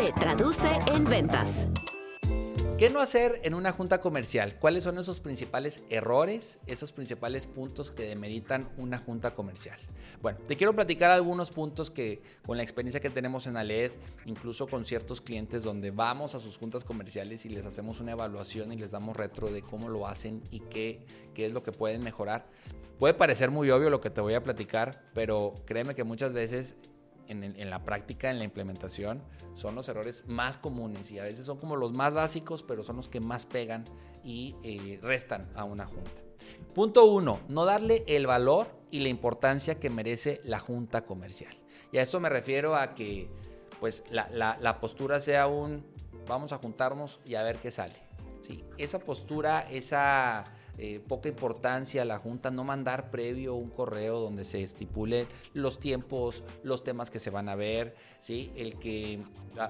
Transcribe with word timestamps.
se 0.00 0.12
traduce 0.12 0.66
en 0.86 1.04
ventas. 1.04 1.66
¿Qué 2.78 2.88
no 2.88 3.00
hacer 3.00 3.38
en 3.42 3.52
una 3.52 3.70
junta 3.72 4.00
comercial? 4.00 4.58
¿Cuáles 4.58 4.84
son 4.84 4.96
esos 4.96 5.20
principales 5.20 5.82
errores, 5.90 6.58
esos 6.64 6.90
principales 6.92 7.46
puntos 7.46 7.90
que 7.90 8.04
demeritan 8.04 8.66
una 8.78 8.96
junta 8.96 9.34
comercial? 9.34 9.78
Bueno, 10.22 10.38
te 10.48 10.56
quiero 10.56 10.74
platicar 10.74 11.10
algunos 11.10 11.50
puntos 11.50 11.90
que 11.90 12.22
con 12.46 12.56
la 12.56 12.62
experiencia 12.62 12.98
que 12.98 13.10
tenemos 13.10 13.46
en 13.46 13.58
Aled, 13.58 13.92
incluso 14.24 14.66
con 14.66 14.86
ciertos 14.86 15.20
clientes 15.20 15.64
donde 15.64 15.90
vamos 15.90 16.34
a 16.34 16.38
sus 16.38 16.56
juntas 16.56 16.82
comerciales 16.82 17.44
y 17.44 17.50
les 17.50 17.66
hacemos 17.66 18.00
una 18.00 18.12
evaluación 18.12 18.72
y 18.72 18.76
les 18.76 18.92
damos 18.92 19.18
retro 19.18 19.50
de 19.50 19.60
cómo 19.60 19.90
lo 19.90 20.06
hacen 20.06 20.42
y 20.50 20.60
qué, 20.60 21.04
qué 21.34 21.44
es 21.44 21.52
lo 21.52 21.62
que 21.62 21.72
pueden 21.72 22.02
mejorar. 22.02 22.46
Puede 22.98 23.12
parecer 23.12 23.50
muy 23.50 23.70
obvio 23.70 23.90
lo 23.90 24.00
que 24.00 24.08
te 24.08 24.22
voy 24.22 24.32
a 24.32 24.42
platicar, 24.42 25.10
pero 25.12 25.56
créeme 25.66 25.94
que 25.94 26.04
muchas 26.04 26.32
veces 26.32 26.76
en, 27.30 27.70
la 27.70 27.84
práctica, 27.84 28.30
en 28.30 28.38
la 28.38 28.44
implementación, 28.44 29.22
son 29.54 29.74
los 29.74 29.88
errores 29.88 30.24
más 30.26 30.58
comunes 30.58 31.10
y 31.12 31.18
a 31.18 31.24
veces 31.24 31.46
son 31.46 31.58
como 31.58 31.76
los 31.76 31.92
más 31.92 32.14
básicos, 32.14 32.62
pero 32.62 32.82
son 32.82 32.96
los 32.96 33.08
que 33.08 33.20
más 33.20 33.46
pegan 33.46 33.84
y 34.24 34.56
eh, 34.62 34.98
restan 35.02 35.50
a 35.54 35.64
una 35.64 35.86
junta. 35.86 36.22
Punto 36.74 37.04
uno, 37.06 37.40
no 37.48 37.64
darle 37.64 38.04
el 38.06 38.26
valor 38.26 38.68
y 38.90 39.00
la 39.00 39.08
importancia 39.08 39.78
que 39.78 39.90
merece 39.90 40.40
la 40.44 40.58
junta 40.58 41.04
comercial. 41.04 41.56
Y 41.92 41.98
a 41.98 42.02
esto 42.02 42.20
me 42.20 42.28
refiero 42.28 42.76
a 42.76 42.94
que 42.94 43.28
pues 43.78 44.02
la, 44.10 44.28
la 44.60 44.80
postura 44.80 45.20
sea 45.20 45.46
un 45.46 45.84
vamos 46.30 46.52
a 46.52 46.58
juntarnos 46.58 47.20
y 47.26 47.34
a 47.34 47.42
ver 47.42 47.56
qué 47.56 47.70
sale. 47.70 48.00
¿sí? 48.40 48.64
Esa 48.78 49.00
postura, 49.00 49.68
esa 49.70 50.44
eh, 50.78 51.00
poca 51.06 51.28
importancia 51.28 52.02
a 52.02 52.04
la 52.04 52.18
Junta 52.18 52.50
no 52.50 52.64
mandar 52.64 53.10
previo 53.10 53.54
un 53.54 53.70
correo 53.70 54.20
donde 54.20 54.44
se 54.44 54.62
estipule 54.62 55.26
los 55.52 55.78
tiempos, 55.78 56.42
los 56.62 56.84
temas 56.84 57.10
que 57.10 57.18
se 57.18 57.30
van 57.30 57.48
a 57.48 57.54
ver, 57.54 57.94
¿sí? 58.20 58.52
El 58.56 58.78
que, 58.78 59.22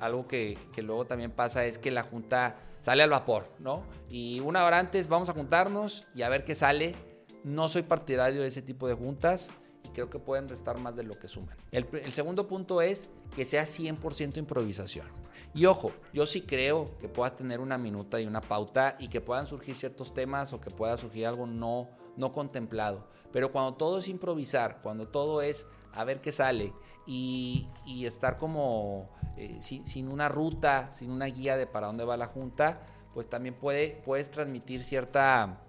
algo 0.00 0.26
que, 0.26 0.56
que 0.72 0.82
luego 0.82 1.06
también 1.06 1.30
pasa 1.30 1.64
es 1.64 1.78
que 1.78 1.90
la 1.90 2.02
Junta 2.02 2.56
sale 2.80 3.02
al 3.02 3.10
vapor, 3.10 3.46
¿no? 3.58 3.84
Y 4.10 4.40
una 4.40 4.64
hora 4.64 4.78
antes 4.78 5.08
vamos 5.08 5.28
a 5.28 5.32
juntarnos 5.32 6.06
y 6.14 6.22
a 6.22 6.28
ver 6.28 6.44
qué 6.44 6.54
sale. 6.54 6.94
No 7.42 7.68
soy 7.68 7.82
partidario 7.82 8.42
de 8.42 8.48
ese 8.48 8.62
tipo 8.62 8.88
de 8.88 8.94
juntas 8.94 9.50
y 9.84 9.88
creo 9.88 10.10
que 10.10 10.18
pueden 10.18 10.48
restar 10.48 10.78
más 10.78 10.96
de 10.96 11.04
lo 11.04 11.18
que 11.18 11.28
suman. 11.28 11.56
El, 11.70 11.86
el 11.92 12.12
segundo 12.12 12.48
punto 12.48 12.82
es 12.82 13.08
que 13.36 13.44
sea 13.44 13.64
100% 13.64 14.38
improvisación. 14.38 15.06
Y 15.54 15.66
ojo, 15.66 15.92
yo 16.12 16.26
sí 16.26 16.42
creo 16.42 16.98
que 16.98 17.08
puedas 17.08 17.36
tener 17.36 17.60
una 17.60 17.78
minuta 17.78 18.20
y 18.20 18.26
una 18.26 18.40
pauta 18.40 18.96
y 18.98 19.08
que 19.08 19.20
puedan 19.20 19.46
surgir 19.46 19.76
ciertos 19.76 20.12
temas 20.12 20.52
o 20.52 20.60
que 20.60 20.70
pueda 20.70 20.96
surgir 20.96 21.26
algo 21.26 21.46
no, 21.46 21.88
no 22.16 22.32
contemplado. 22.32 23.06
Pero 23.32 23.52
cuando 23.52 23.74
todo 23.74 23.98
es 23.98 24.08
improvisar, 24.08 24.80
cuando 24.82 25.08
todo 25.08 25.42
es 25.42 25.66
a 25.92 26.04
ver 26.04 26.20
qué 26.20 26.32
sale 26.32 26.72
y, 27.06 27.68
estar 28.04 28.36
como 28.36 29.10
eh, 29.36 29.58
sin, 29.60 30.08
una 30.08 30.28
ruta, 30.28 30.92
sin 30.92 31.10
una 31.10 31.26
guía 31.26 31.56
de 31.56 31.66
para 31.66 31.86
dónde 31.86 32.04
va 32.04 32.16
la 32.16 32.26
junta, 32.26 32.80
pues 33.12 33.28
también 33.28 33.54
puede, 33.54 34.02
puedes 34.04 34.30
transmitir 34.30 34.82
cierta 34.82 35.63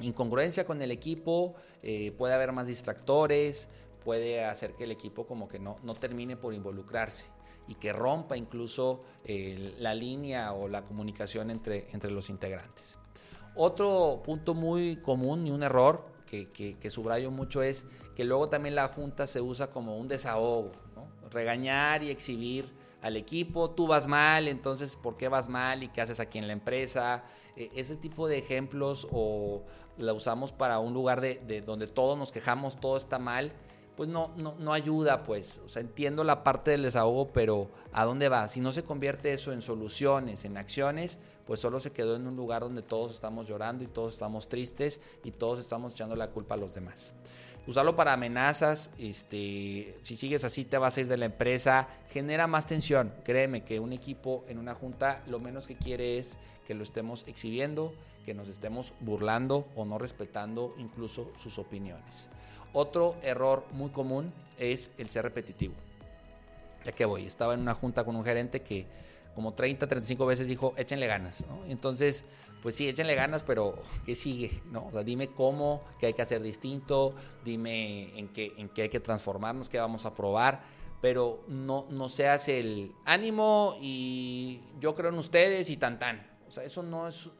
incongruencia 0.00 0.64
con 0.64 0.80
el 0.82 0.90
equipo, 0.90 1.54
eh, 1.82 2.12
puede 2.16 2.34
haber 2.34 2.52
más 2.52 2.66
distractores, 2.66 3.68
puede 4.04 4.44
hacer 4.44 4.74
que 4.74 4.84
el 4.84 4.90
equipo 4.90 5.26
como 5.26 5.48
que 5.48 5.58
no, 5.58 5.76
no 5.82 5.94
termine 5.94 6.36
por 6.36 6.54
involucrarse 6.54 7.26
y 7.68 7.74
que 7.74 7.92
rompa 7.92 8.36
incluso 8.36 9.02
eh, 9.24 9.74
la 9.78 9.94
línea 9.94 10.54
o 10.54 10.68
la 10.68 10.82
comunicación 10.82 11.50
entre, 11.50 11.86
entre 11.92 12.10
los 12.10 12.30
integrantes. 12.30 12.96
Otro 13.54 14.22
punto 14.24 14.54
muy 14.54 14.96
común 14.96 15.46
y 15.46 15.50
un 15.50 15.62
error 15.62 16.06
que, 16.26 16.50
que, 16.50 16.90
subrayo 16.90 17.30
mucho 17.30 17.62
es 17.62 17.84
que 18.14 18.24
luego 18.24 18.48
también 18.48 18.74
la 18.74 18.88
junta 18.88 19.26
se 19.26 19.40
usa 19.40 19.70
como 19.70 19.96
un 19.98 20.08
desahogo, 20.08 20.72
regañar 21.30 22.02
y 22.02 22.10
exhibir 22.10 22.66
al 23.02 23.16
equipo, 23.16 23.70
tú 23.70 23.86
vas 23.86 24.06
mal, 24.06 24.48
entonces 24.48 24.96
¿por 24.96 25.16
qué 25.16 25.28
vas 25.28 25.48
mal 25.48 25.82
y 25.82 25.88
qué 25.88 26.00
haces 26.00 26.20
aquí 26.20 26.38
en 26.38 26.46
la 26.46 26.52
empresa? 26.52 27.24
E, 27.58 27.70
ese 27.74 27.96
tipo 27.96 28.28
de 28.28 28.38
ejemplos 28.38 29.06
o 29.10 29.62
la 29.98 30.12
usamos 30.12 30.52
para 30.52 30.78
un 30.78 30.94
lugar 30.94 31.20
de, 31.20 31.40
de 31.46 31.60
donde 31.60 31.86
todos 31.86 32.16
nos 32.16 32.32
quejamos, 32.32 32.80
todo 32.80 32.96
está 32.96 33.18
mal 33.18 33.52
pues 33.98 34.08
no, 34.08 34.30
no, 34.36 34.54
no 34.60 34.72
ayuda, 34.72 35.24
pues. 35.24 35.60
Entiendo 35.74 36.22
la 36.22 36.44
parte 36.44 36.70
del 36.70 36.84
desahogo, 36.84 37.32
pero 37.32 37.68
¿a 37.90 38.04
dónde 38.04 38.28
va? 38.28 38.46
Si 38.46 38.60
no 38.60 38.72
se 38.72 38.84
convierte 38.84 39.32
eso 39.32 39.52
en 39.52 39.60
soluciones, 39.60 40.44
en 40.44 40.56
acciones, 40.56 41.18
pues 41.44 41.58
solo 41.58 41.80
se 41.80 41.90
quedó 41.90 42.14
en 42.14 42.28
un 42.28 42.36
lugar 42.36 42.62
donde 42.62 42.82
todos 42.82 43.12
estamos 43.12 43.48
llorando 43.48 43.82
y 43.82 43.88
todos 43.88 44.12
estamos 44.12 44.48
tristes 44.48 45.00
y 45.24 45.32
todos 45.32 45.58
estamos 45.58 45.94
echando 45.94 46.14
la 46.14 46.30
culpa 46.30 46.54
a 46.54 46.58
los 46.58 46.74
demás. 46.74 47.12
Usarlo 47.68 47.96
para 47.96 48.14
amenazas, 48.14 48.90
este, 48.98 49.98
si 50.00 50.16
sigues 50.16 50.42
así 50.42 50.64
te 50.64 50.78
vas 50.78 50.96
a 50.96 51.02
ir 51.02 51.06
de 51.06 51.18
la 51.18 51.26
empresa, 51.26 51.86
genera 52.08 52.46
más 52.46 52.66
tensión. 52.66 53.12
Créeme 53.24 53.62
que 53.62 53.78
un 53.78 53.92
equipo 53.92 54.42
en 54.48 54.56
una 54.56 54.74
junta 54.74 55.22
lo 55.26 55.38
menos 55.38 55.66
que 55.66 55.76
quiere 55.76 56.16
es 56.16 56.38
que 56.66 56.72
lo 56.72 56.82
estemos 56.82 57.24
exhibiendo, 57.26 57.92
que 58.24 58.32
nos 58.32 58.48
estemos 58.48 58.94
burlando 59.00 59.68
o 59.76 59.84
no 59.84 59.98
respetando 59.98 60.74
incluso 60.78 61.30
sus 61.42 61.58
opiniones. 61.58 62.30
Otro 62.72 63.16
error 63.20 63.66
muy 63.72 63.90
común 63.90 64.32
es 64.58 64.90
el 64.96 65.10
ser 65.10 65.24
repetitivo. 65.24 65.74
Ya 66.86 66.92
que 66.92 67.04
voy, 67.04 67.26
estaba 67.26 67.52
en 67.52 67.60
una 67.60 67.74
junta 67.74 68.02
con 68.02 68.16
un 68.16 68.24
gerente 68.24 68.62
que 68.62 68.86
como 69.38 69.54
30, 69.54 69.86
35 69.86 70.26
veces 70.26 70.48
dijo, 70.48 70.74
échenle 70.76 71.06
ganas, 71.06 71.44
Entonces, 71.68 72.24
pues 72.60 72.74
sí, 72.74 72.88
échenle 72.88 73.14
ganas, 73.14 73.44
pero 73.44 73.76
¿qué 74.04 74.16
sigue? 74.16 74.62
¿no? 74.72 74.90
dime 75.04 75.28
cómo, 75.28 75.84
qué 76.00 76.06
hay 76.06 76.12
que 76.12 76.22
hacer 76.22 76.42
distinto, 76.42 77.14
dime 77.44 78.18
en 78.18 78.26
qué, 78.30 78.52
en 78.56 78.68
qué 78.68 78.82
hay 78.82 78.88
que 78.88 78.98
transformarnos, 78.98 79.68
qué 79.68 79.78
vamos 79.78 80.06
a 80.06 80.14
probar, 80.16 80.60
pero 81.00 81.44
no, 81.46 81.86
no 81.88 82.08
seas 82.08 82.48
el 82.48 82.92
ánimo 83.04 83.76
y 83.80 84.60
yo 84.80 84.96
creo 84.96 85.10
en 85.10 85.18
ustedes 85.18 85.70
y 85.70 85.76
tan 85.76 86.00
tan. 86.00 86.26
O 86.48 86.50
sea, 86.50 86.64
eso 86.64 86.82
no 86.82 87.06
es, 87.06 87.30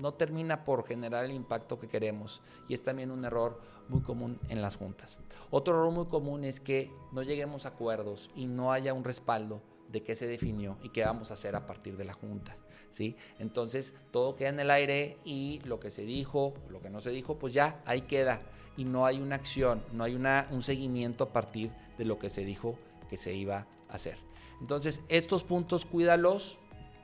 no 0.00 0.14
termina 0.14 0.64
por 0.64 0.86
generar 0.86 1.24
el 1.24 1.32
impacto 1.32 1.80
que 1.80 1.88
queremos 1.88 2.42
y 2.68 2.74
es 2.74 2.82
también 2.84 3.10
un 3.10 3.24
error 3.24 3.60
muy 3.88 4.02
común 4.02 4.38
en 4.48 4.62
las 4.62 4.76
juntas. 4.76 5.18
Otro 5.50 5.74
error 5.74 5.90
muy 5.90 6.06
común 6.06 6.44
es 6.44 6.60
que 6.60 6.92
no 7.10 7.24
lleguemos 7.24 7.66
a 7.66 7.70
acuerdos 7.70 8.30
y 8.36 8.46
no 8.46 8.70
haya 8.70 8.94
un 8.94 9.02
respaldo 9.02 9.62
de 9.90 10.02
qué 10.02 10.16
se 10.16 10.26
definió 10.26 10.78
y 10.82 10.90
qué 10.90 11.04
vamos 11.04 11.30
a 11.30 11.34
hacer 11.34 11.56
a 11.56 11.66
partir 11.66 11.96
de 11.96 12.04
la 12.04 12.12
junta. 12.12 12.56
¿sí? 12.90 13.16
Entonces 13.38 13.94
todo 14.10 14.36
queda 14.36 14.50
en 14.50 14.60
el 14.60 14.70
aire 14.70 15.18
y 15.24 15.60
lo 15.64 15.80
que 15.80 15.90
se 15.90 16.02
dijo, 16.02 16.54
lo 16.68 16.80
que 16.80 16.90
no 16.90 17.00
se 17.00 17.10
dijo, 17.10 17.38
pues 17.38 17.52
ya 17.52 17.82
ahí 17.86 18.02
queda 18.02 18.42
y 18.76 18.84
no 18.84 19.06
hay 19.06 19.20
una 19.20 19.36
acción, 19.36 19.82
no 19.92 20.04
hay 20.04 20.14
una, 20.14 20.48
un 20.50 20.62
seguimiento 20.62 21.24
a 21.24 21.32
partir 21.32 21.70
de 21.98 22.04
lo 22.04 22.18
que 22.18 22.30
se 22.30 22.44
dijo 22.44 22.78
que 23.08 23.16
se 23.16 23.34
iba 23.34 23.66
a 23.88 23.94
hacer. 23.94 24.16
Entonces 24.60 25.02
estos 25.08 25.42
puntos 25.42 25.86
cuídalos, 25.86 26.58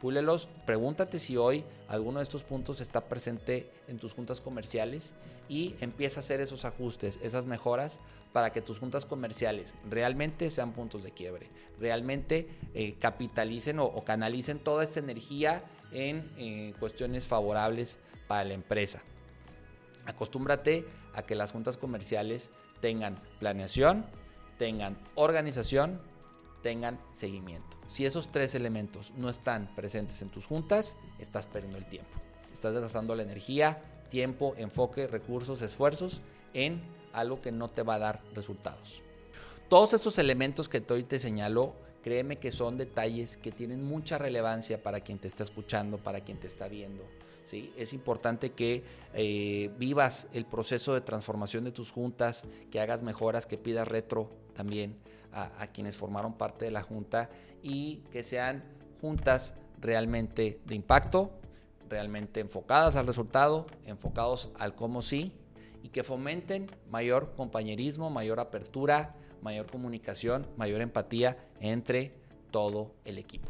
púlelos, 0.07 0.47
pregúntate 0.65 1.19
si 1.19 1.37
hoy 1.37 1.65
alguno 1.89 2.21
de 2.21 2.23
estos 2.23 2.45
puntos 2.45 2.81
está 2.81 3.09
presente 3.09 3.69
en 3.89 3.99
tus 3.99 4.15
juntas 4.15 4.41
comerciales 4.41 5.15
y 5.49 5.75
empieza 5.81 6.21
a 6.21 6.23
hacer 6.23 6.41
esos 6.41 6.65
ajustes, 6.65 7.19
esas 7.25 7.45
mejoras 7.45 7.99
para 8.33 8.53
que 8.53 8.63
tus 8.63 8.79
juntas 8.79 9.05
comerciales 9.05 9.75
realmente 9.91 10.49
sean 10.53 10.75
puntos 10.75 11.03
de 11.03 11.11
quiebre, 11.11 11.49
realmente 11.81 12.47
eh, 12.73 12.95
capitalicen 13.01 13.81
o, 13.81 14.05
canalicen 14.05 14.61
toda 14.61 14.85
esta 14.85 15.01
energía 15.01 15.65
en 15.91 16.31
eh, 16.39 16.73
cuestiones 16.79 17.27
favorables 17.27 17.99
para 18.29 18.45
la 18.45 18.55
empresa. 18.55 19.03
Acostúmbrate 20.05 20.87
a 21.15 21.23
que 21.23 21.35
las 21.35 21.51
juntas 21.51 21.79
comerciales 21.79 22.51
tengan 22.81 23.17
planeación, 23.41 24.07
tengan 24.57 24.97
organización, 25.17 26.01
tengan 26.63 26.99
seguimiento. 27.13 27.77
Si 27.89 28.07
esos 28.07 28.33
tres 28.33 28.55
elementos 28.55 29.13
no 29.17 29.29
están 29.29 29.75
presentes 29.75 30.23
en 30.23 30.29
tus 30.29 30.47
juntas, 30.47 30.97
estás 31.19 31.47
perdiendo 31.47 31.79
el 31.79 31.87
tiempo. 31.87 32.11
Estás 32.53 32.73
gastando 32.75 33.15
la 33.15 33.23
energía, 33.23 33.83
tiempo, 34.11 34.55
enfoque, 34.57 35.07
recursos, 35.07 35.63
esfuerzos 35.63 36.21
en 36.55 36.83
algo 37.13 37.41
que 37.41 37.53
no 37.53 37.69
te 37.69 37.83
va 37.83 37.95
a 37.95 37.99
dar 37.99 38.23
resultados. 38.35 39.03
Todos 39.69 39.95
estos 39.95 40.19
elementos 40.19 40.69
que 40.69 40.85
hoy 40.91 41.03
te 41.05 41.19
señalo, 41.19 41.75
créeme 42.07 42.37
que 42.37 42.53
son 42.53 42.79
detalles 42.79 43.37
que 43.37 43.51
tienen 43.51 43.83
mucha 43.83 44.17
relevancia 44.17 44.81
para 44.81 45.01
quien 45.01 45.19
te 45.19 45.27
está 45.27 45.43
escuchando, 45.43 45.99
para 45.99 46.21
quien 46.21 46.39
te 46.39 46.47
está 46.47 46.69
viendo. 46.69 47.03
¿sí? 47.47 47.73
Es 47.77 47.93
importante 47.93 48.53
que 48.53 48.85
eh, 49.13 49.73
vivas 49.77 50.29
el 50.33 50.45
proceso 50.47 50.95
de 50.95 51.01
transformación 51.01 51.65
de 51.65 51.73
tus 51.73 51.91
juntas, 51.91 52.45
que 52.71 52.79
hagas 52.79 53.03
mejoras, 53.03 53.45
que 53.45 53.59
pidas 53.59 53.89
retro 53.89 54.31
también 54.55 54.97
a, 55.33 55.67
quienes 55.67 55.97
formaron 55.97 56.35
parte 56.35 56.67
de 56.67 56.71
la 56.71 56.83
junta 56.83 57.29
y 57.61 58.05
que 58.13 58.23
sean 58.23 58.63
juntas 59.01 59.55
realmente 59.81 60.61
de 60.65 60.77
impacto, 60.77 61.33
realmente 61.91 62.39
enfocadas 62.39 62.95
al 62.95 63.09
resultado, 63.09 63.67
enfocados 63.85 64.51
al 64.61 64.77
cómo 64.77 65.03
sí 65.03 65.33
y 65.83 65.89
que 65.89 66.05
fomenten 66.05 66.71
mayor 66.91 67.33
compañerismo, 67.37 68.11
mayor 68.11 68.41
apertura, 68.41 69.15
mayor 69.43 69.71
comunicación, 69.71 70.47
mayor 70.57 70.81
empatía 70.81 71.37
entre 71.61 72.15
todo 72.51 72.95
el 73.05 73.19
equipo. 73.19 73.49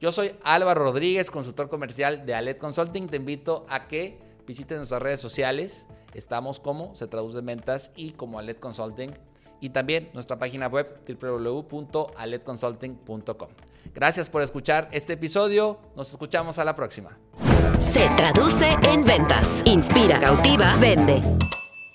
Yo 0.00 0.12
soy 0.12 0.36
Álvaro 0.42 0.84
Rodríguez, 0.84 1.30
consultor 1.30 1.68
comercial 1.68 2.24
de 2.26 2.34
Alet 2.34 2.58
Consulting. 2.58 3.08
Te 3.08 3.16
invito 3.16 3.64
a 3.68 3.88
que 3.88 4.18
visites 4.46 4.76
nuestras 4.76 5.02
redes 5.02 5.20
sociales. 5.20 5.86
Estamos 6.14 6.60
como 6.60 6.94
Se 6.96 7.06
Traduce 7.06 7.38
en 7.38 7.46
Ventas 7.46 7.92
y 7.96 8.10
como 8.12 8.38
Alet 8.38 8.60
Consulting 8.60 9.12
y 9.60 9.70
también 9.70 10.10
nuestra 10.12 10.38
página 10.38 10.66
web 10.66 11.00
www.aletconsulting.com. 11.08 13.48
Gracias 13.94 14.28
por 14.28 14.42
escuchar 14.42 14.90
este 14.92 15.14
episodio. 15.14 15.80
Nos 15.96 16.10
escuchamos 16.10 16.58
a 16.58 16.64
la 16.64 16.74
próxima. 16.74 17.16
Se 17.92 18.08
traduce 18.16 18.76
en 18.82 19.04
ventas. 19.04 19.62
Inspira, 19.64 20.18
cautiva, 20.20 20.74
vende. 20.80 21.22